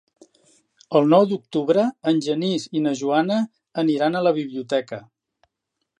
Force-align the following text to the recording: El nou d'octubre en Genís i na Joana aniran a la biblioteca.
El 0.99 1.09
nou 1.13 1.27
d'octubre 1.31 1.83
en 2.11 2.23
Genís 2.29 2.65
i 2.79 2.83
na 2.87 2.95
Joana 3.03 3.37
aniran 3.85 4.19
a 4.19 4.25
la 4.29 4.37
biblioteca. 4.43 5.01